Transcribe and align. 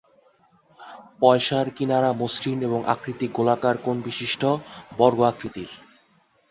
পয়সার 1.19 1.67
কিনারা 1.77 2.09
মসৃণ 2.13 2.57
এবং 2.61 2.79
আকৃতি 2.85 3.27
গোলাকার 3.27 3.75
কোন 3.77 3.95
বিশিষ্ট 4.01 4.41
বর্গ 4.97 5.19
আকৃতির। 5.23 5.69